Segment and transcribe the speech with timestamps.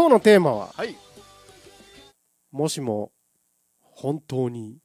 [0.00, 0.96] 今日のテーマははい。
[2.50, 3.12] もしも
[3.82, 4.78] 本当に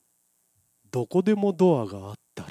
[0.91, 2.49] どこでもドアがあったら。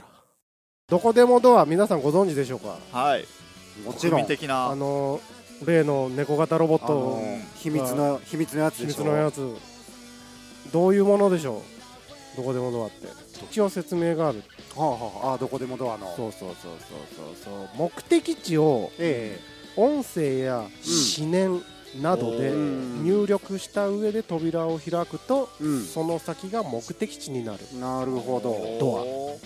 [0.88, 2.78] どこでもドア皆さんご存知でしょうか？
[2.90, 3.26] はい。
[3.84, 4.22] もちろん。
[4.22, 4.68] 国民的な。
[4.68, 5.20] あの
[5.66, 7.20] 例の猫型ロボット
[7.56, 9.04] 秘密の秘密のやつ秘でしょ？
[9.04, 9.56] 密のやつ。
[10.72, 11.60] どういうものでしょ
[12.34, 12.36] う？
[12.38, 13.08] どこでもドアって。
[13.44, 14.42] 一応説明がある。
[14.74, 16.06] はあはあああどこでもドアの。
[16.16, 17.54] そうそうそうそうそう。
[17.58, 17.68] そう。
[17.76, 19.38] 目的地をえ
[19.76, 20.70] 音声や思
[21.30, 21.62] 念
[22.00, 23.04] などでうん。
[23.04, 25.84] 入力した上で扉を開くとえうん。
[25.84, 27.60] その先が目的地になる。
[27.78, 28.78] なるほど。
[28.80, 29.38] ド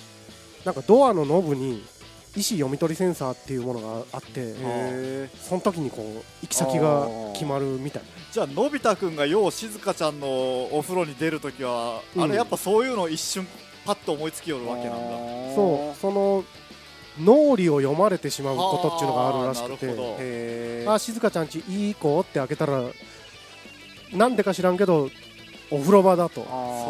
[0.65, 1.83] なんかドアのノブに
[2.37, 12.23] 意思読み取りセンサーっていうものがあってへえその時にこう行き先が決まるみたいじゃあのび太くんがようしずかちゃんのお風呂に出るときは、うん。
[12.23, 13.47] あれやっぱそういうのを一瞬
[13.87, 15.55] パッと思いつきよるわけなんだ。
[15.55, 16.45] そうその
[17.21, 20.87] 脳裏を読まれてしまうことっていうのがあるらしくて。
[20.89, 22.83] あ静香ちゃんちいい子って開けたら
[24.13, 25.11] なんでか知らんけど
[25.71, 26.47] お風呂場だと、そ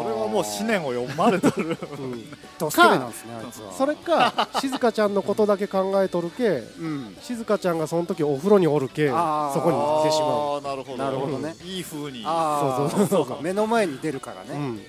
[0.07, 2.23] れはもう思念を読まれとるうん。
[2.57, 3.73] ドスケベなんですねあいつは。
[3.73, 7.17] それか静香ちゃんのことだけ考えとるけうん。
[7.19, 10.61] 静香ちゃんがその時お風呂におるけそこに行ってしまう。
[10.61, 11.55] なるほどなるほどね。
[11.65, 12.23] いい風に。
[12.25, 13.25] ああそうそうそう。
[13.25, 13.39] か。
[13.41, 14.51] 目の前に出るからね。
[14.51, 14.79] うん、は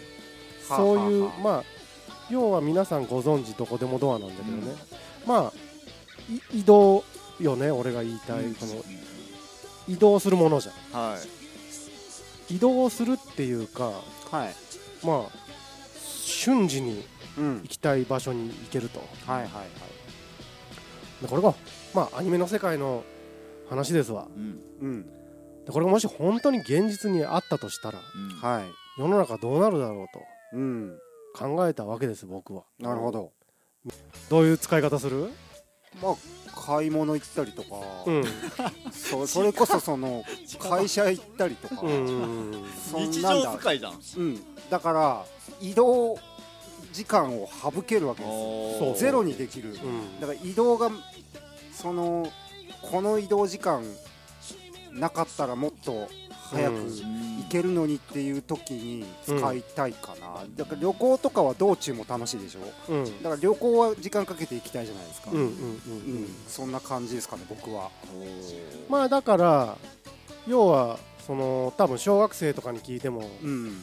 [0.70, 1.64] あそういうはあはあまあ
[2.30, 4.72] 要は皆さんご存知どこでもドアなんだけどね、
[5.26, 5.52] まあ
[6.52, 7.04] い移動
[7.40, 8.54] よね俺が言いたい、うん。
[8.54, 8.84] この
[9.88, 11.00] 移動するものじゃん。
[11.10, 11.16] は
[12.48, 12.54] い。
[12.56, 13.90] 移動するっていうか
[14.30, 15.06] はい。
[15.06, 15.40] まあ
[16.04, 17.04] 瞬時に
[17.38, 17.60] うん。
[17.62, 19.00] 行きたい場所に行けると。
[19.26, 21.22] はいはいはい。
[21.22, 21.54] でこれが
[21.94, 23.04] まあアニメの世界の
[23.68, 24.28] 話ですわ。
[24.36, 24.60] うん。
[24.80, 25.02] うん。
[25.64, 28.36] でこれがもし本当に現実にあったとしたらうん。
[28.36, 28.64] はい。
[29.00, 30.06] 世の中どうなるだろ
[30.52, 30.98] ううん。
[31.34, 32.64] と考えたわけです僕は。
[32.78, 33.32] なるほど
[34.28, 35.30] どういう使い方する？
[36.02, 36.14] まあ
[36.54, 37.68] 買い物行ったりとか。
[38.06, 38.24] うん。
[38.92, 40.22] そそれこそその
[40.58, 41.80] 会社行ったりとか。
[41.82, 43.52] うんそん日なんだ。
[43.52, 44.00] 常使いじゃん。
[44.16, 44.40] うん。
[44.68, 45.24] だから
[45.60, 46.18] 移動
[46.92, 48.78] 時間を省けるわけですよ。
[48.86, 48.96] そう。
[48.96, 49.70] ゼロにできる。
[49.70, 50.20] うん。
[50.20, 50.90] だから移動が
[51.72, 52.30] その
[52.82, 53.82] この移動時間
[54.92, 56.08] なかったらもっと
[56.50, 56.86] 早くうん。
[56.88, 57.02] 行
[57.50, 62.60] けるのにっていう時に使いたいかな、だから旅行とかは道中も楽しいでしょ。
[62.92, 63.22] うん。
[63.22, 65.50] だから旅行は時間かけて行きたいじゃないですか、うんうんうんう
[66.20, 66.34] ん。
[66.48, 67.90] そんな感じですかね僕は。
[68.88, 69.76] まあだから
[70.46, 73.82] 要はその多分小学生とかに聞いてもうん。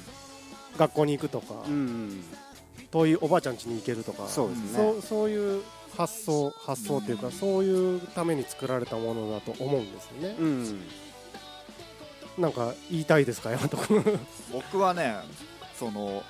[0.77, 2.23] 学校に行くとかうん
[2.91, 4.67] 遠いおばあちゃん家に行けるとかそうですね。
[4.75, 5.63] そうそういう
[5.97, 10.35] 発想発想っていうかそういうために作られたものだと思うんですよね。
[10.39, 10.81] うん
[12.37, 13.49] なんか言いたいですか
[14.53, 15.15] 僕はね
[15.77, 16.23] その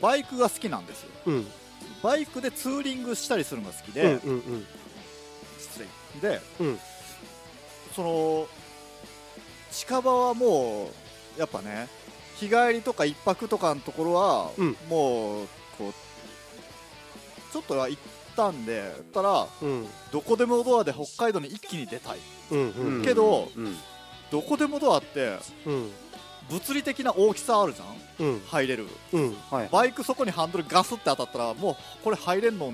[0.00, 1.10] バイクが好きなんですよ。
[1.26, 1.46] うん。
[2.02, 4.66] バイクでツーリングしたりするのが好きで、うんうんうん。
[5.58, 5.86] 失
[6.20, 6.30] 礼。
[6.30, 6.80] で、うん。
[7.94, 8.48] その
[9.70, 10.90] 近場はも
[11.36, 11.88] うやっぱね
[12.36, 14.76] 日帰りとか一泊とかのところは、うん。
[14.88, 15.48] もう
[15.78, 15.92] こう
[17.52, 18.02] ちょっとは行っ
[18.34, 19.86] たんでたらうん。
[20.10, 22.18] どこでもドアで北海道に一気に出たい。
[22.50, 22.96] うんうん。
[22.96, 23.76] うんけどうん
[24.32, 25.90] どこでもドアってうん。
[26.50, 28.28] 物理的な大きさあるじゃん？
[28.28, 28.40] うん。
[28.40, 28.88] 入れる。
[29.12, 29.36] うん。
[29.50, 29.68] はい。
[29.70, 32.72] バイクそこにハンドルガスって当たったらもうこれ入れんの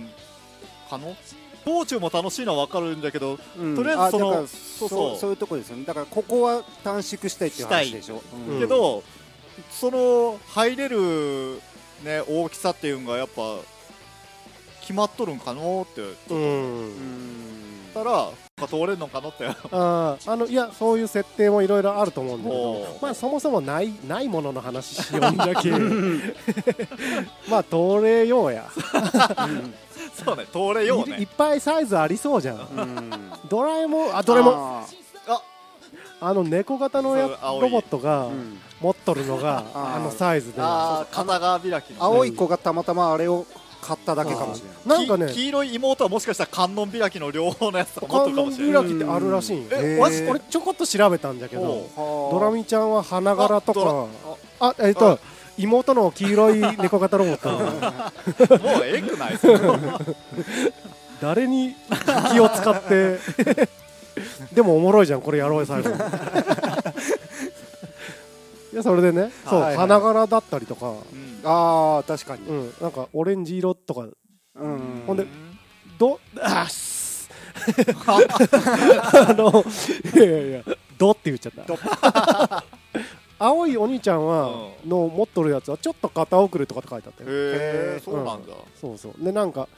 [0.89, 1.15] 可能
[1.67, 3.77] 道中も楽しいのは分かるんだけどうん。
[3.77, 4.89] とりあえずそのそうそう。
[4.89, 5.85] そうそういうとこですよね。
[5.85, 8.23] だからここは短縮したいっていう話でしょ？
[8.49, 8.61] うん。
[8.61, 9.03] けど、
[9.71, 11.61] その入れる、
[12.05, 13.43] ね、大きさっていうのがやっぱ
[14.81, 15.87] 決まっとるんかの？
[15.91, 16.01] って
[16.33, 16.39] うん。
[16.39, 17.93] うん。
[17.95, 18.31] 言ったら
[18.67, 19.47] 通れんのかのって。
[19.47, 23.03] あーあのいやそういう設定もいろいろあると思うんだけおどー。
[23.03, 25.71] まあそもそもないないものの話しようんだけ。
[27.49, 28.65] まあ通れようや。
[30.25, 31.19] そうね通れようね。
[31.19, 32.57] いいっぱいサイズありそうじゃん。
[32.57, 33.33] うん。
[33.49, 34.55] ドラえもんあドラえもん。
[34.81, 34.87] あ
[36.21, 38.59] あの猫型のやロボットがーうん。
[38.81, 40.61] 持っとるのがあのサイズで。
[40.61, 42.03] ああ片側開きの。
[42.05, 43.45] 青い子がたまたまあれを
[43.89, 45.07] 買っただけかもしれない。
[45.07, 45.33] なんかね。
[45.33, 48.83] き黄色い妹はもしかしたら観音開きの両方のやつとか持っと観音るかもしれない。
[48.83, 49.99] 開きってあるらしいえへー。
[49.99, 54.07] わし俺ちょこっと調べたんだけどおドラミちゃんは花柄とか。
[54.61, 55.19] あえっと
[55.57, 57.37] 妹の黄色い猫型ロボッ
[58.49, 58.59] ト。
[58.59, 60.01] もうええくないですか
[61.23, 61.75] 誰に
[62.33, 63.19] 気を使って。
[64.53, 65.91] でもおもろいじゃんこれやろうよ最後
[68.73, 69.77] いやそれでねそう、はいはい。
[69.77, 71.41] 花柄だったりとか、うん。
[71.45, 72.47] ああ確かに。
[72.47, 74.07] うん、なんかオレンジ色とか。
[74.57, 75.03] うん。
[75.07, 75.27] ほんで
[75.99, 77.31] どあっす。
[78.07, 79.65] あの
[80.15, 80.63] いやいやいや
[80.97, 82.65] どって言っちゃった。
[83.41, 84.51] 青いお兄ちゃんは、
[84.85, 87.31] うの持っとるやつはちょっと肩遅れとかって書いてあったよ。
[87.31, 88.53] へえそうなんだ。
[88.81, 89.25] そうそう。
[89.25, 89.69] でなんか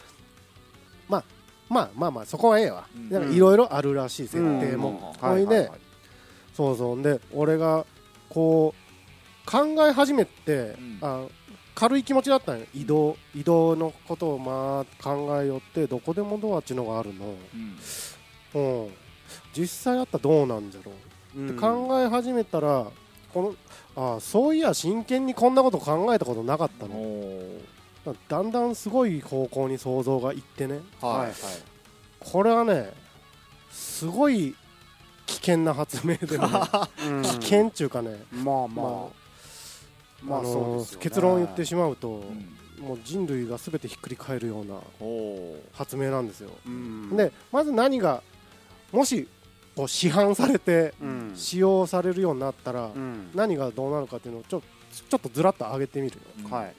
[1.08, 1.24] まあ
[1.68, 3.10] まあまあまあそこはええわ、うん。
[3.10, 5.28] なんかいろいろあるらしい設定も、うん。
[5.28, 5.70] ほいで、
[6.56, 7.02] そうそう。
[7.02, 7.84] で俺が
[8.30, 8.74] こ
[9.46, 10.98] う考え始めて、ん。
[11.02, 11.26] あ
[11.72, 12.66] 軽い気持ちだったんよ。
[12.74, 17.34] 移動移動のことをまあ考えよってどこでもドアっちのがあるの、
[18.54, 18.82] うん。
[18.82, 18.90] うん、
[19.54, 20.92] 実際あったらどうなんじゃろ
[21.36, 21.50] う。
[21.50, 22.86] って考え始めたら
[23.32, 23.56] こ
[23.96, 27.60] のあそういや真剣にこんなこと考えたことなかったおのー。
[28.28, 30.80] だんだんすごい方向に想像がいってね。
[31.00, 31.32] はいはいはい。
[32.18, 32.92] これはね
[33.70, 34.54] すごい
[35.30, 36.60] 危険な発明でもね。
[37.06, 37.22] うん。
[37.22, 38.86] 危険っちゅうかね、まあまあ。
[38.86, 39.10] ま
[40.22, 41.02] まああのそうですよね。
[41.04, 42.84] 結論を言ってしまうと、うん。
[42.84, 44.76] もう人類が全てひっくり返るような
[45.72, 47.14] 発明なんですよ、うん。
[47.14, 48.22] でまず何が
[48.90, 49.28] もし
[49.76, 51.32] こう市販されてうん。
[51.36, 53.30] 使用されるようになったら、うん。
[53.34, 56.74] 何がどうなるかっていうのをちょちょっとずらっと上げてみるよ、うんはい。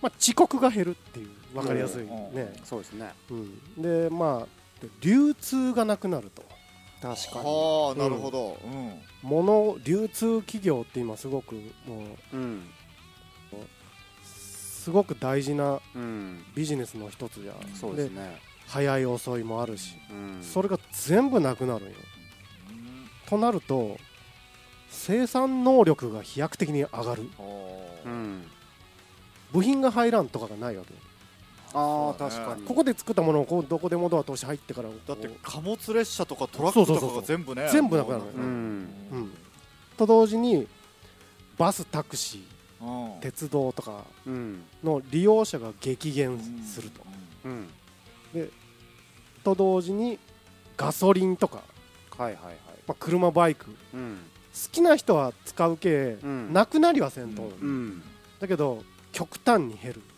[0.00, 2.08] まあ、遅刻が減るっていう分かりやすいうん。
[2.32, 3.12] ね、そうですね。
[3.30, 6.42] うん、でまあで流通がなくなると
[7.00, 7.44] 確かに。
[7.44, 8.58] はあなるほど。
[8.64, 9.02] うん。
[9.22, 11.54] 物流通企業って今すごく
[11.86, 12.62] もううん。
[14.22, 16.44] すごく大事なうん。
[16.54, 17.56] ビジネスの一つじゃん。
[17.74, 18.40] そうですね。
[18.66, 20.42] 早い遅いもあるし、うん。
[20.42, 21.94] それが全部なくなるんよ。
[23.26, 23.98] となると
[24.88, 27.28] 生産能力が飛躍的に上がる。
[28.04, 28.44] うん。
[29.52, 30.92] 部品が入らんとかがないわけ
[31.74, 32.62] ああ確かに。
[32.62, 37.20] ここで作ったものをこうどこでもドア通して入ってからだってこ貨物列車とかトラックとかそうそうそうそう。
[37.20, 37.68] が全部ね。
[37.70, 38.88] 全部なくなるもうん。
[39.12, 39.32] ううん。
[39.96, 40.66] と同時に
[41.58, 43.20] バスタクシーうん。
[43.20, 44.62] 鉄道とかうん。
[44.84, 47.02] の利用者が激減すると、
[47.44, 47.68] うん。
[49.44, 50.18] と同時に
[50.76, 51.62] ガソリンとか、
[52.18, 52.56] はいはいはい。
[52.86, 53.66] まあ、車バイク。
[53.66, 54.18] 好うん。
[54.72, 56.52] きな人は使うけ、うん。
[56.52, 57.46] なくなりはせんと、う。
[57.46, 58.02] んうん。
[58.40, 58.82] だけど
[59.12, 60.02] 極端に減る。
[60.02, 60.15] 減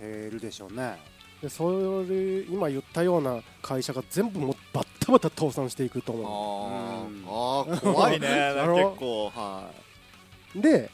[0.00, 0.96] るでしょうね。
[1.42, 7.24] でそれ今言ったような会社が全部もうバッタバタ倒産していくとあ思うん。
[7.24, 8.28] ーあー怖いね。
[8.56, 9.30] 結構。
[9.30, 9.70] は
[10.56, 10.90] うで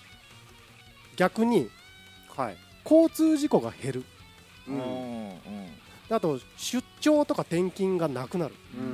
[1.16, 1.70] 逆に
[2.36, 2.56] はい。
[2.84, 4.00] 交通事故が減る。
[4.00, 4.04] い
[4.68, 4.76] うん。
[4.76, 5.30] うん。
[6.08, 8.84] であと出張とか転勤がなくなる、うん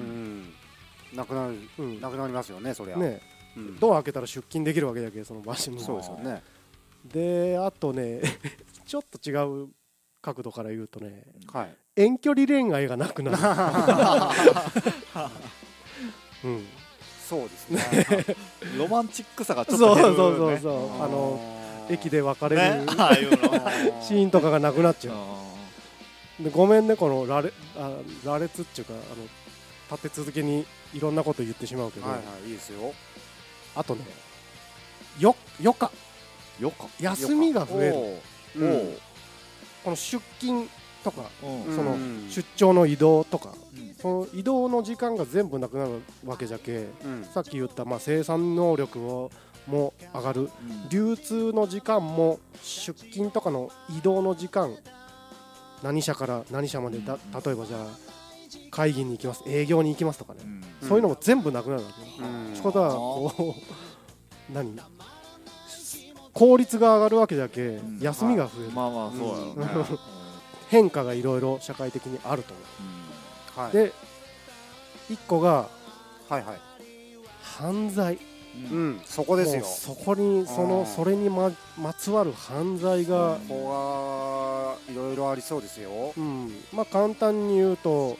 [1.12, 1.16] うん。
[1.16, 2.00] なくなるうん。
[2.00, 2.96] なくなりますよねそりゃ。
[2.96, 3.22] ね、
[3.56, 3.78] うん。
[3.78, 6.42] ドア開けたら出勤できるわけだけどその場所にそうですよね。
[7.06, 8.20] であとね
[8.86, 9.32] ちょっと違
[9.64, 9.68] う
[10.28, 11.74] 角度から言うとねはい。
[11.96, 13.38] 遠距離恋愛がなくなる、
[16.44, 16.66] うん、
[17.28, 18.36] そうですね。
[18.78, 22.84] ロマンチックさがちょそうっと減るそうそうねそうあのー駅で別れね。
[22.86, 23.38] るああいうの。
[24.04, 25.14] シーンとかがなくなっちゃう。
[25.16, 25.48] あ
[26.40, 27.90] でごめんねこの羅列あ
[28.24, 29.02] 羅列っていうかあの
[29.96, 32.92] 立て続けにいろんなこと言ってしまうけど、はいはいいいですよ。
[33.74, 34.04] あとね
[35.18, 35.88] よ余暇。
[35.88, 37.94] ーよか休みが増える。
[37.94, 38.94] おー。
[38.94, 39.07] お
[39.84, 40.68] この出勤
[41.04, 41.46] とかそ
[41.82, 42.28] のうん。
[42.30, 43.94] 出張の移動とかうん。
[43.94, 47.24] その移動の時間が全部なくなるわけじゃけうん。
[47.24, 49.30] さっき言ったまあ生産能力を
[49.66, 50.40] も上がる。
[50.42, 50.50] うん。
[50.88, 54.76] 流通の時間も出勤とかの移動の時間
[55.82, 57.86] 何社から何社までだ例えばじゃあ
[58.70, 60.40] 会議に行きます営業に行きますとかね、
[60.82, 60.88] うん。
[60.88, 62.28] そういうのも全部なくなるわけよ。
[62.28, 62.52] うん。
[62.52, 63.54] ってことはこ
[64.50, 64.74] う何？
[66.38, 67.98] 効率が上がるわけだけ、ん。
[68.00, 69.98] 休みが増える、まあまあそうやろうね。
[70.70, 72.62] 変化がいろいろ社会的にあると思
[73.56, 73.60] う。
[73.60, 73.72] はい。
[73.72, 73.92] で
[75.10, 75.68] 一個が
[76.28, 76.60] はいはい。
[77.42, 78.18] 犯罪。
[78.54, 78.64] うん。
[78.64, 78.70] うん。
[78.70, 79.64] うんそこですよ。
[79.64, 86.12] そこにそのそれにままつわる犯罪が、ここはいろいろありそうですよ。
[86.16, 86.52] うん。
[86.72, 88.16] まあ簡単に言うと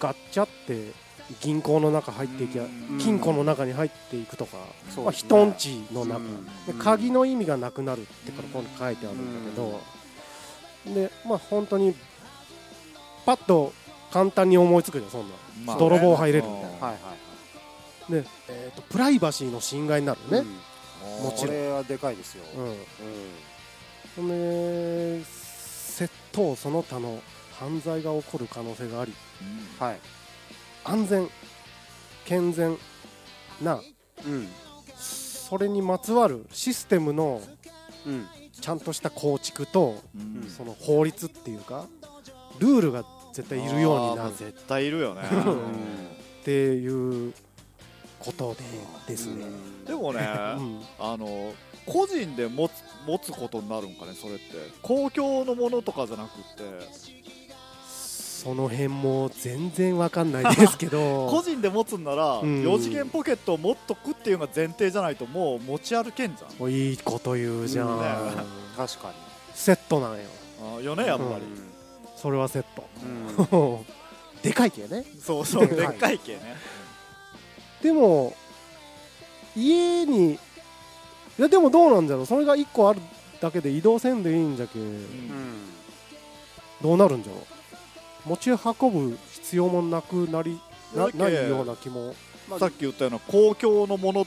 [0.00, 0.92] ガッチャって
[1.40, 2.98] 銀行の中入っていきゃうん。
[2.98, 4.56] 金庫の中に入っていくとか、
[4.96, 6.44] まあ、人んちの中、うん。
[6.44, 9.80] で鍵の意味がなくなるってこれここに書いてあるんだけど、
[10.94, 11.94] でまあ本当に
[13.26, 13.72] パッと
[14.10, 15.34] 簡単に思いつくじゃんそんな。
[15.66, 16.68] まあね泥棒入れるみたいな。
[16.68, 16.98] はいはいは
[18.08, 18.12] い。
[18.12, 21.24] で、えー、とプライバシーの侵害になるね、うん。
[21.24, 21.54] もちろん。
[21.54, 22.44] これはでかいですよ。
[22.56, 22.64] うん。
[22.70, 27.20] うんで窃盗その他の
[27.52, 29.12] 犯罪が起こる可能性があり。
[29.42, 29.86] うん。
[29.86, 30.00] はい
[30.84, 31.28] 安全
[32.24, 32.76] 健全
[33.62, 33.80] な
[34.26, 34.48] うん。
[34.96, 37.40] それにまつわるシステムの
[38.06, 38.26] うん。
[38.60, 40.42] ちゃんとした構築とうん。
[40.42, 41.86] うんその法律っていうか
[42.58, 44.34] ルールが絶対いるようになる。
[44.34, 45.22] 絶対いるよね。
[45.30, 45.54] うん。
[46.40, 47.32] っていう
[48.18, 48.64] ことで
[49.12, 49.44] ですね、
[49.86, 50.20] でもね
[50.58, 50.82] うん。
[50.98, 51.52] あの
[51.86, 52.72] 個人で持つ
[53.06, 54.44] 持つことになるんかねそれって。
[54.82, 56.62] 公共のものとかじゃなくって
[58.38, 61.26] その辺も全然わかんないですけど。
[61.28, 62.62] 個人で持つんならうん。
[62.62, 66.70] 4次元ポケットを持っとくっていうのが前提じゃないともう持ち歩けんじゃん。
[66.70, 68.00] いいこと言うじゃん、うん。
[68.00, 68.06] ね。
[68.76, 69.12] 確か
[69.54, 70.18] セットなんよ。
[70.78, 71.40] あよねやっぱり、に
[72.16, 72.64] それはセッ
[73.02, 73.46] うん。
[73.46, 73.84] ト
[74.40, 75.04] でかいけね。
[75.20, 76.56] そうそうでかいでっかい系ね。
[77.82, 78.36] でも
[79.56, 80.38] 家にい
[81.38, 82.26] やでもどうなんだろう。
[82.26, 83.00] それが1個ある
[83.40, 84.78] だけで移動せんでいいんじゃけ。
[84.78, 85.56] うん。
[86.80, 87.57] どうなるんじゃろう
[88.28, 90.60] 持ち運ぶ必要もなくなり
[90.94, 92.14] なないような気も。
[92.58, 94.26] さっき言ったような公共のものっ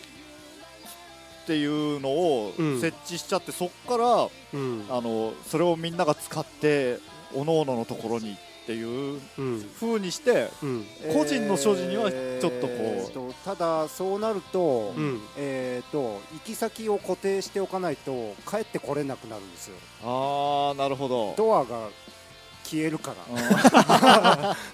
[1.48, 4.86] ていうのをうん設置しちゃって、そっからうん。
[4.90, 7.00] あのそれをみんなが使って
[7.34, 8.84] 各々のところにってい
[9.16, 9.70] ううん。
[9.80, 10.86] 風にしてうん。
[11.14, 15.20] 個人の所持にはちょっとこうえーとただそうなると、うん。
[15.36, 19.76] えー、と行き先を固定しておかないと帰ってこれなくなるんですよ。
[20.04, 21.34] ああなるほど。
[21.38, 21.90] ドアが
[22.64, 24.56] 消えるから。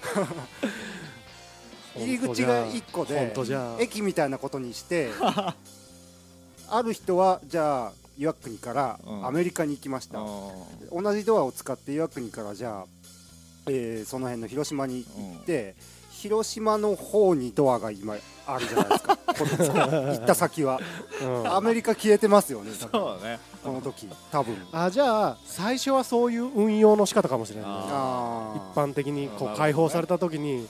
[1.98, 3.44] 入り口が1個本
[3.76, 5.10] で駅みたいなことにして
[6.70, 9.26] ある人はじゃあ岩国からうん。
[9.26, 10.18] アメリカに行きました、
[10.92, 12.86] 同じドアを使って岩国からじゃあ、
[13.66, 15.74] えーその辺の広島に行って、
[16.18, 19.16] 広島の方にドアが今あるじゃないですか。
[19.28, 20.80] この行った先は。
[21.22, 21.54] うん。
[21.54, 22.90] アメリカ消えてますよねそう
[23.22, 23.38] だね。
[23.62, 24.56] この時多分。
[24.72, 27.76] あじゃあ最初はそういう運用の仕方かもしれないね。
[27.76, 30.66] 一般的にこう解放された時に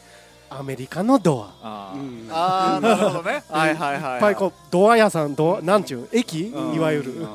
[0.51, 1.93] アメリカのドア。
[1.95, 2.29] うん。
[2.31, 3.43] あーなるほどね。
[3.49, 4.15] はいはいはい。
[4.15, 6.53] いっぱいこうドア屋さんドアなんちゅう駅？
[6.55, 6.75] うん。
[6.75, 7.13] いわゆる。
[7.13, 7.29] うん。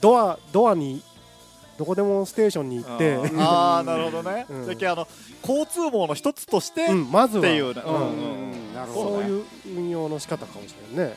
[0.00, 1.02] ドアドアに
[1.78, 3.18] どこでもステーションに行って。
[3.38, 4.66] あ あなるほどね、うん。
[4.66, 5.08] だけどあの
[5.42, 7.42] 交通網の一つとして、うんまずは。
[7.42, 7.82] っていうね。
[7.84, 7.94] うん。
[7.94, 11.16] うんうんなるほどそういう運用の仕方かもしれんね。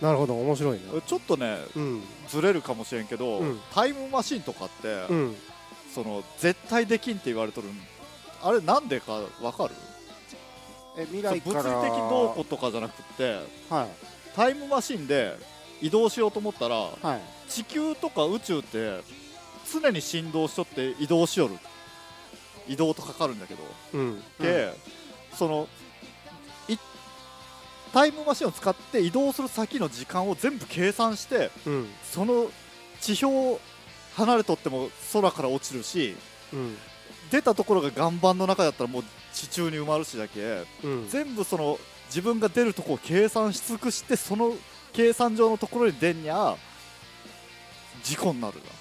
[0.00, 0.82] なるほど面白いね。
[1.06, 2.02] ちょっとねうん。
[2.28, 3.60] ずれるかもしれんけど、うん。
[3.74, 5.36] タイムマシンとかって、うん。
[5.94, 7.68] その絶対できんって言われとる
[8.42, 9.74] あれなんでかわかる？
[10.96, 13.88] え未物理的どうこうとかじゃなくってはい。
[14.36, 15.36] タイムマシンで
[15.80, 17.50] 移動しようと思ったらはい。
[17.50, 19.00] 地球とか宇宙って
[19.72, 21.56] 常に振動しとって移動しよる。
[22.68, 23.62] 移動とかかるんだけど、
[23.94, 24.22] うん。
[24.38, 24.74] で
[25.34, 25.68] その
[26.68, 26.76] い
[27.92, 31.86] タイムマシンを使って移動する先の時間を全部計算してうん。
[32.04, 32.50] その
[33.00, 33.60] 地表
[34.16, 36.14] 離れとっても空から落ちるし
[36.52, 36.76] うん。
[37.30, 41.08] 出たところが岩盤の中だったらもう地中に埋まるしだけうん。
[41.08, 44.54] 全部その自分が出るところを計算し尽くしてその
[44.92, 46.56] 計算上のところに出んにゃ
[48.02, 48.54] 事故になる。
[48.56, 48.77] なうん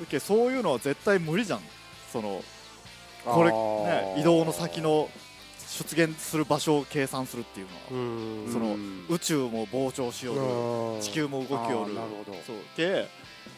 [0.00, 1.60] だけどそういうのは絶対無理じゃん。
[2.12, 2.42] その
[3.24, 5.08] これ、ね、移動の先の
[5.68, 8.04] 出現する場所を計算するっていうのは、
[8.46, 8.52] うん。
[8.52, 9.06] そのうん。
[9.08, 11.94] 宇宙も膨張しよるうん地球も動きよる。
[12.46, 13.06] そうけ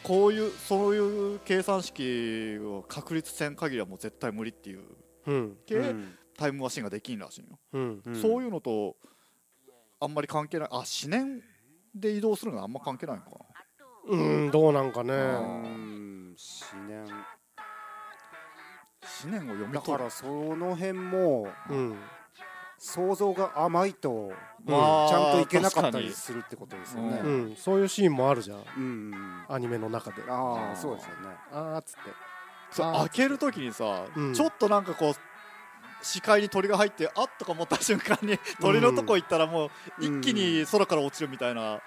[0.02, 4.80] こういうそういう計算式を確立せん限りはもう絶対無理っていう。
[5.26, 5.56] うん。
[5.66, 6.14] け、うん。
[6.36, 8.02] タイムマシンができんらしいよ、うん。
[8.04, 8.20] うん。
[8.20, 8.96] そういうのと
[10.00, 10.68] あんまり関係ない。
[10.72, 11.40] あ思念
[11.94, 13.36] で移動するのはあんま関係ないのかな
[14.08, 15.14] うんどうなんかね。
[15.14, 16.34] うあん
[16.74, 17.10] 思念思
[19.30, 19.98] 念を読みだ取る。
[19.98, 21.96] からその辺もうん。
[22.84, 24.32] 想像が甘いと
[24.66, 27.56] ちまあゃんといけなかったりするってことですようねうん。
[27.56, 28.58] そういうシーンもあるじゃん。
[28.58, 29.44] うん。
[29.48, 30.16] アニメの中で。
[30.28, 31.28] ああそうですよね。
[31.52, 32.00] あーっつって。
[32.72, 34.34] そう開けるときにさ、うん。
[34.34, 35.14] ちょっとなんかこう
[36.04, 41.80] 視界に鳥が入ってあっとか思った瞬間に鳥のとこ行ったらもう一気に空から落ちるみたいなうん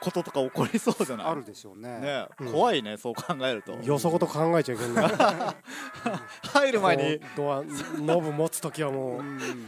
[0.00, 1.26] こととか起こりそうじゃない？
[1.28, 1.98] あるでしょうね。
[2.00, 2.52] ね、うん。
[2.52, 3.72] 怖いねそう考えると。
[3.74, 5.06] よそごと考えちゃいけな。
[5.08, 5.12] い
[6.48, 7.20] 入る前に。
[7.36, 7.62] ドア
[7.98, 9.20] ノブ持つ時はもう。
[9.20, 9.66] うん。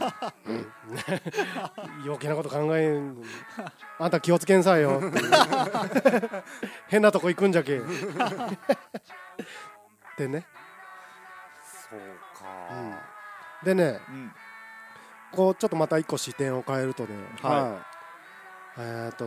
[2.03, 3.21] 余計なこと考えん
[3.99, 4.99] あんた気をつけんさいよ。
[6.87, 7.79] 変なとこ行くんじゃけ
[10.17, 10.45] でね。
[11.89, 11.99] そう
[12.39, 12.45] か。
[13.63, 13.99] でね。
[14.09, 14.31] うん。
[15.31, 17.09] こうちょっとまた一個視点を変えるとね。
[17.41, 17.61] はい。
[17.61, 17.81] は
[18.77, 19.25] えっ、と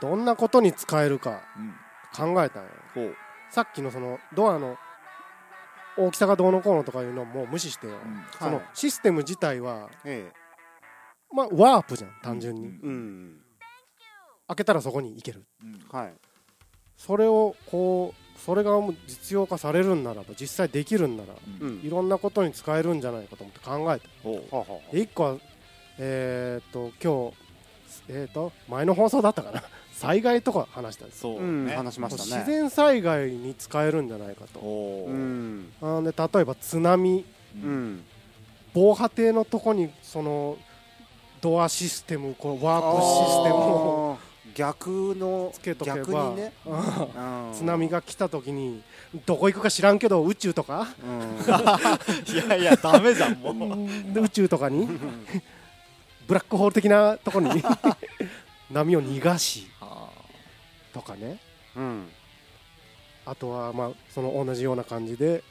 [0.00, 1.74] どんなことに使えるかうん。
[2.34, 3.14] 考えたんよほう。
[3.50, 4.76] さっきのそのドアの
[5.96, 8.22] 大きさがどうのこうのとかいうのはもう無視してよ、うん。
[8.38, 8.64] そのはい。
[8.74, 10.30] システム自体は、え
[11.32, 12.74] まあ、ワープじゃん単純に、うん。
[12.74, 13.40] えうん。
[14.48, 15.44] 開けたらそこに行ける。
[15.62, 15.80] うん。
[15.90, 16.12] はい。
[16.96, 21.32] それをこうそれがもう実用化されるんならば実際できるんなら
[21.82, 24.08] いろんなことに使えるんじゃないかと思って考えた。
[24.22, 24.54] ほう。
[24.54, 25.36] はあはで1個は
[25.98, 27.47] えーっと今日
[28.08, 29.62] えーっと前の放送だったかな。
[29.92, 32.30] 災害とか話したんですそううんね話しましたね。
[32.42, 34.60] 自然災害に使えるんじゃないかと。
[34.60, 35.72] ほううん。
[35.82, 37.24] あーで例えば津波。
[37.56, 38.04] うん。
[38.74, 40.56] 防波堤のとこにその
[41.40, 44.18] ドアシステムこうワープシステムを
[44.54, 45.96] 逆のつけとけば。
[45.96, 46.52] 逆にね。
[47.54, 48.82] 津波が来た時に
[49.26, 50.86] どこ行くか知らんけど宇宙とか？
[51.02, 51.38] うん。
[52.32, 54.12] いやいやダメじゃんもう。
[54.14, 54.88] で宇宙とかに？
[56.28, 57.48] ブラックホール的なとこに
[58.70, 60.10] 波を逃がしあ。
[60.92, 61.38] とかね。
[61.74, 62.08] うん。
[63.24, 65.42] あとはまあその同じような感じで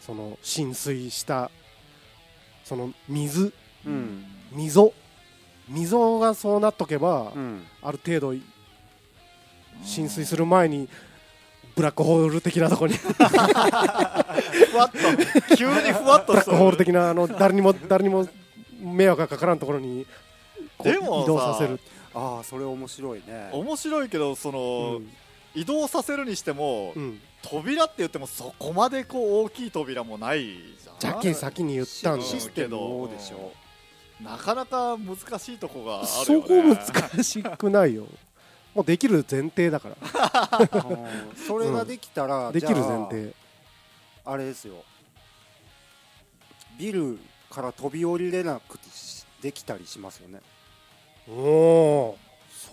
[0.00, 1.50] その浸水した
[2.64, 3.52] その水ー
[3.86, 4.24] うん。
[4.52, 4.94] 溝。
[5.68, 7.66] 溝がそうなっとけば、うん。
[7.82, 8.34] ある程度
[9.82, 10.88] 浸水する前に
[11.76, 12.94] ブラックホール的なとこに。
[12.94, 13.12] ふ
[14.78, 15.56] わっと。
[15.56, 18.26] 急にふわっとブラックホール的なあの誰にも誰にも
[18.84, 20.06] 迷惑がかからんところに
[20.82, 21.80] でもさ移動させる、
[22.14, 23.50] ああそれ面白いね。
[23.52, 25.10] 面白いけどその、うん。
[25.54, 30.98] 移動させるにしても、うん、扉って言ってもそこまでこう大きい扉もないじゃん。
[30.98, 33.52] じゃけん先に言ったんだシステムをでしょ。
[34.22, 36.76] なかなか難しいとこがあるね。
[36.76, 38.06] こ難しくないよ。
[38.74, 39.96] もうできる前提だから。
[40.68, 43.32] うんそれができたら、できる前提。
[44.24, 44.82] あれですよ。
[46.78, 47.18] ビル
[47.54, 48.78] から飛び降りれなく
[49.40, 50.40] できたりしますよね。
[51.28, 52.18] おお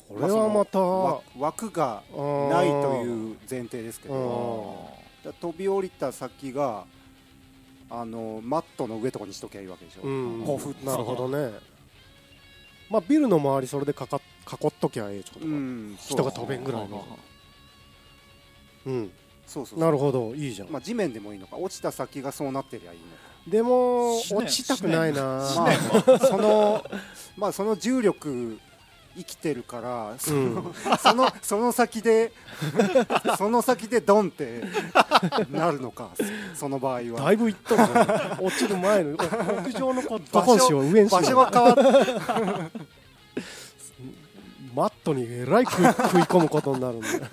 [0.10, 2.04] それはまた、わ枠が
[2.50, 4.16] ないという前提ですけうん。
[4.16, 4.90] ど
[5.24, 6.86] だ飛び降りた先が
[7.90, 10.44] あのマットの上とかにしときゃいいわけでしょ、うん。
[10.44, 11.54] こうなるほどね。
[12.90, 14.20] まあビルの周りそれでかか
[14.52, 17.06] 囲っときゃええちょっとか、うん人が飛べんぐらいの。
[18.88, 19.12] うん。
[19.46, 19.80] そうそうそう。
[19.80, 20.34] なるほど。
[20.34, 21.58] いいじゃん、まあ、地面でもいいのか。
[21.58, 25.22] 落ちた先がそうなってりゃいいのかでも落ちたくないな。
[25.22, 26.86] まあ、その
[27.38, 28.60] まあその重力
[29.16, 32.32] 生きてるからその,、そのその先で
[33.38, 34.64] その先でドンって
[35.52, 36.12] なるのか
[36.54, 37.22] そその場合は。
[37.22, 41.22] だいぶいっとるじゃん落ちる前の屋上のこうドコンしよう上にしよう。
[41.22, 41.82] 場所が変わって
[44.74, 47.24] マットにえらい食い 食い込むことになるんだよ。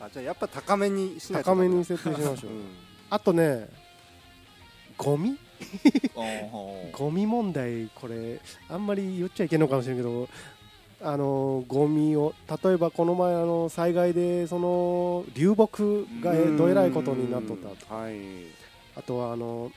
[0.00, 2.64] あじゃあやっぱ高めにしないと高めに設定しましょう、うん。
[3.08, 3.68] あとね
[5.02, 5.30] ゴミ？
[5.30, 5.36] うん
[6.92, 10.28] ゴミ問題これあんまり言っちゃいけんのかもしれんけど
[11.00, 17.94] あのゴミを例えばこの前あの災害でその流木がえどえらいことになっとったと。
[17.94, 18.14] はい。
[18.94, 19.72] あとはあの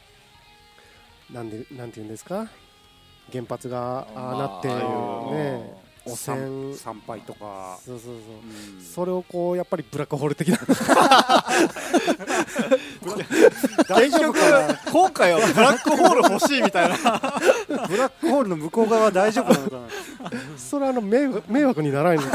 [1.32, 2.48] なんでなんていうんですか？
[3.32, 4.80] 原発がああなってまあ
[5.34, 8.16] ね汚染参拝とか、そうそうそう。
[8.16, 8.18] う
[8.80, 8.84] ん。
[8.84, 10.60] それをこうやっぱりブラックホール的な。
[13.88, 14.80] 大丈夫かな？
[14.92, 16.96] 今回はブラックホール欲しいみたいな。
[17.88, 19.90] ブラックホールの向こう側大丈夫なのかな？
[20.58, 22.32] それはあの迷惑迷惑にならないの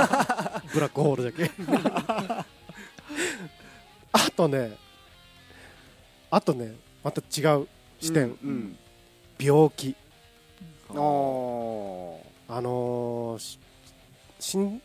[0.73, 1.51] ブラックホールだけ。
[4.13, 4.77] あとね
[6.31, 7.69] あとねまた違う
[8.01, 8.77] 視点、うん
[9.39, 9.95] 病気。
[10.91, 13.59] うん、あーあのーし
[14.41, 14.81] 心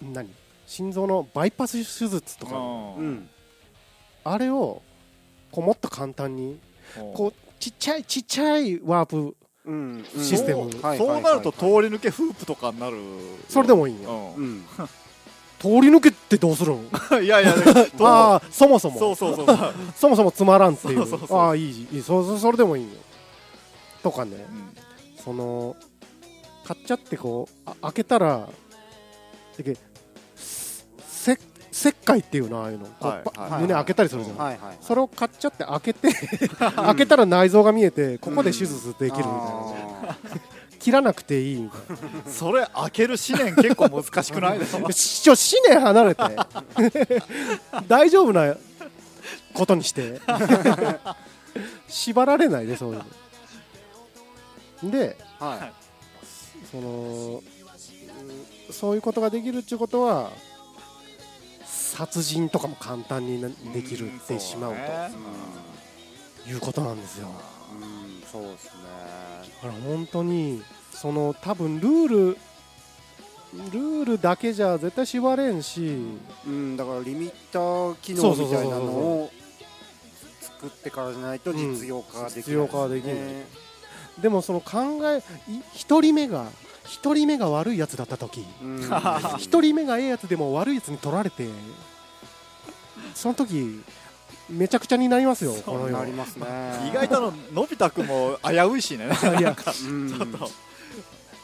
[0.00, 0.30] 何？
[0.66, 3.28] 心臓のバイパス手術とか、うん。
[4.24, 4.80] あれを
[5.52, 6.58] こうもっと簡単に
[7.14, 9.36] こうちっちゃいちっちゃいワープ
[10.18, 10.70] システム。
[10.96, 11.20] そう。
[11.20, 12.96] なると通りはい抜けフープとかになる
[13.48, 14.64] それでもいいんよ、ううん。
[15.58, 16.80] 通り抜けってどうするん？
[16.80, 16.88] ん
[17.22, 17.54] いやいや
[18.00, 18.98] ああそもそも。
[18.98, 19.46] そうそうそう。
[19.94, 21.00] そもそもつまらんっていう。
[21.00, 21.38] そうそうそう。
[21.38, 22.02] ああいいいい。
[22.02, 22.90] そそそれでもいいよ。
[24.02, 24.36] とかね。
[24.36, 24.74] うん。
[25.22, 25.76] その
[26.66, 28.48] 買っちゃってこうあ開けたら
[29.56, 29.76] でけ
[30.36, 31.38] せ
[31.70, 32.86] 切開っていうのああいうの、
[33.60, 36.08] 胸開けたりするじゃん、はいはいそれを買っちゃって開けて
[36.58, 39.30] 開けたら内臓が見えてここで手術できるみたいな、
[40.10, 40.16] あ
[40.78, 41.60] 切らなくていい。
[41.62, 41.80] みたい
[42.26, 44.58] なそれ開ける思念結構難しくない？
[44.58, 46.22] ですかちょ思念離れて。
[47.88, 48.54] 大丈夫な
[49.54, 50.20] ことにして。
[51.88, 52.98] 縛られないでそういう
[54.84, 54.90] の。
[54.90, 55.72] でーはい
[56.70, 57.42] そのうん
[58.72, 60.30] そういうことができるっていうことは
[61.64, 65.10] 殺人とかも簡単になできるってしまううんそうね。
[66.44, 67.28] ということなんですよ。
[67.28, 68.70] うんそうですね。
[69.62, 72.38] だから本当にその多分ルール
[73.70, 75.96] ルールだけじゃ絶対縛れんし
[76.46, 79.30] うんだからリミッター機能みたいなのを
[80.40, 83.16] 作ってからじゃないと実用化できない、実用化はできない
[84.20, 85.18] でもその考え
[85.50, 86.46] い一人目が
[86.86, 88.44] 一人目が悪いやつだった時。
[88.62, 88.90] うん
[89.38, 91.48] 一人目がええやつでも悪いやつに取られて
[93.14, 93.80] その時
[94.48, 95.98] めちゃくちゃになりますよこの世。
[95.98, 96.46] なりますね。
[96.90, 99.06] 意外とあののび太くんも危ういしね。
[99.38, 100.08] いやうん。
[100.08, 100.50] ちょっと。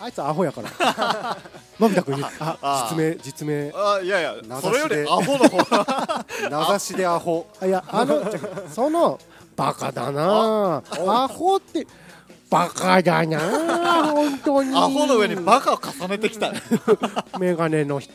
[0.03, 1.37] あいつアホやから。
[1.79, 3.73] のび太くんに ああ実名実名。
[3.75, 4.79] あいやいや名指しで。
[4.81, 5.57] それよりアホの方。
[5.85, 7.47] が 名指しでアホ。
[7.61, 8.23] あいやあの
[8.71, 9.19] その
[9.57, 10.83] バカだな。
[11.07, 11.87] アホって
[12.51, 13.39] バカだな
[14.13, 14.77] 本当に。
[14.77, 16.61] アホの上にバカを重ねてきたね。
[17.39, 18.11] メガネの人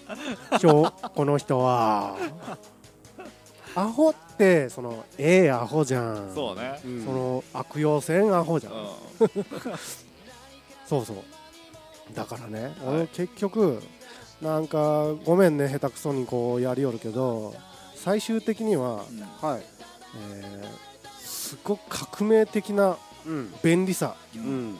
[1.16, 2.16] この人は。
[3.76, 6.32] アホってそのええアホじゃん。
[6.36, 6.80] そうね。
[6.86, 7.06] うん。
[7.06, 8.78] その悪用せんアホじゃん、う
[10.88, 11.16] そうそう。
[12.14, 13.82] だからね、はい俺結局
[14.42, 17.54] なんかごめんね下手くそにこうやりよるけど
[17.96, 19.46] 最終的には、ん。
[19.46, 19.66] はい。
[20.32, 20.86] えー
[21.20, 21.82] すごく
[22.18, 22.96] 革命的なうん
[23.64, 24.16] 便利さ。
[24.36, 24.78] うん。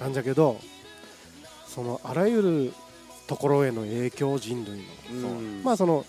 [0.00, 0.60] なんじゃけど
[1.66, 2.72] そのあらゆる
[3.26, 4.82] ところへの影響人類
[5.20, 5.62] のうん。
[5.64, 6.04] まあその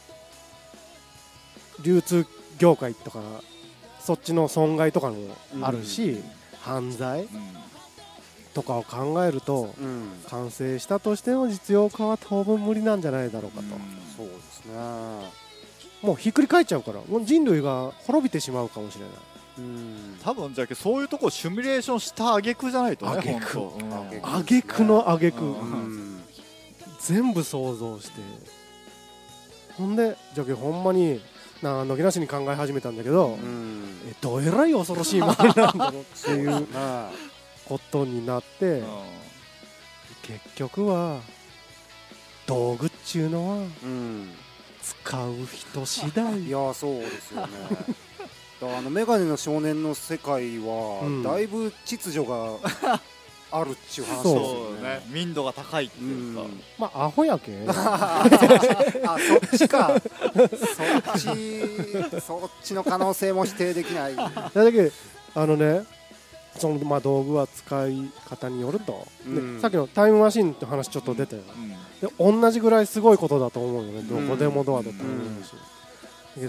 [1.84, 2.26] 流通
[2.58, 3.22] 業界とか
[4.00, 5.16] そっちの損害とかも
[5.62, 6.22] あるし、
[6.62, 7.30] 犯罪うん。
[8.54, 10.10] とかを考えるとうん。
[10.30, 13.64] 完成したとしての実用化は当分無理なんじゃないだろうかと、
[14.18, 14.74] そうですね。
[16.02, 19.10] もうひっくり返っちゃうからもう人類が滅びてしまうかもしれない。
[19.12, 19.37] うん
[20.24, 23.60] 多分じゃあそういうとこシミュレーションした挙句じゃないとね挙句
[24.22, 25.56] 挙句の挙句、
[27.02, 28.22] 全部想像して。
[29.78, 31.22] ほんでじゃけほんまに
[31.62, 34.00] なの気なしに考え始めたんだけど、うん。
[34.10, 37.12] えどえらい恐ろしい周りなんだろうっていうま
[37.66, 38.82] ことになって、
[40.24, 41.20] 結局は
[42.46, 43.68] 道具っちゅうのは
[44.82, 46.44] 使う人次第。
[46.44, 47.54] いやそうですよね
[48.62, 51.24] あのメガネの少年の世界は、うん。
[51.24, 52.54] だいぶ秩序が
[53.50, 55.02] あるっちゅう話ですそうよそうね。
[55.10, 56.42] 民度が高いってういうか。
[56.42, 56.62] ん。
[56.78, 57.52] まあアホやけ。
[57.70, 58.26] あ
[59.20, 60.02] そっちか。
[60.34, 60.50] そっ
[61.18, 64.16] ちそっちの可能性も否定できない。
[64.16, 64.32] だ
[64.72, 64.92] け
[65.36, 65.86] あのね
[66.58, 69.56] そのまあ道具は使い方によると、うん。
[69.58, 72.40] でさっきのタイムマシンって話ちょっと出たよ、うん。
[72.40, 74.02] で同じぐらいすごいことだと思うよね。
[74.02, 75.64] どこでもドアとタイムマシン、で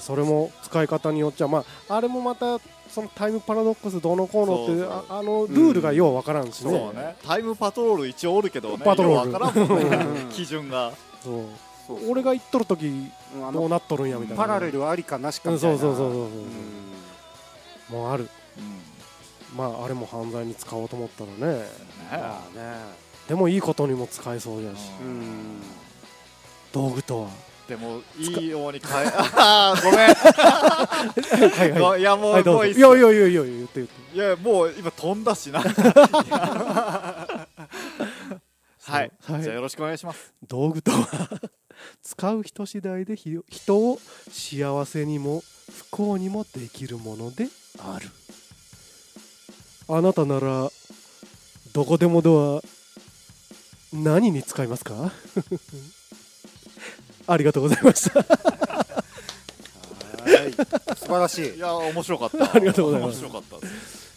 [0.01, 5.05] それも使い方によっちゃまああれもまたそのタイムパラドックスどうのこうのっていうそうそう。
[5.09, 7.17] ああのルールがようわからんしね,、そうね。
[7.27, 9.31] タイムパトロール一応おるけどねパトロール。
[9.31, 9.97] ようわからんもんね。
[9.97, 10.29] うん。
[10.33, 10.93] 基準が。
[11.23, 11.43] そう。
[11.87, 12.11] そう。
[12.11, 13.11] 俺が言っとる時
[13.53, 14.43] どうなっとるんやみたいな。
[14.43, 15.79] パラレルありかなしかうんみたいな。
[15.79, 16.27] そうそうそうそうう。
[16.27, 18.01] ん。
[18.03, 18.29] もうある。
[18.59, 19.57] うん。
[19.57, 21.59] まああれも犯罪に使おうと思ったらね。
[21.59, 21.65] ね。
[22.11, 22.75] まあね。
[23.29, 24.91] でもいいことにも使えそうやし。
[25.01, 25.63] うん。
[26.73, 27.29] 道具とは
[27.69, 30.09] でもいいように変えあーごめん。
[31.51, 32.03] はいはい。
[32.03, 34.17] やもいうはいういいやいやいやいや言って言って。
[34.17, 35.61] いやもう今飛んだしな。
[38.81, 39.43] はい、はい。
[39.43, 40.33] じゃあよろしくお願いします。
[40.49, 41.41] 道具とは
[42.03, 44.01] 使う人次第でひ人を
[44.33, 47.49] 幸せにも不幸にもできるもので
[47.81, 48.09] ある。
[49.91, 50.71] あなたなら
[51.75, 52.63] どこでもドア
[53.93, 55.13] 何に使いますか？
[57.29, 58.21] ありがとうございました。
[58.21, 58.25] は
[60.47, 60.53] い。
[60.97, 61.55] 素晴らしい。
[61.57, 62.55] いや面白かった。
[62.55, 63.21] ありがとうございます。
[63.23, 64.08] 面白かったです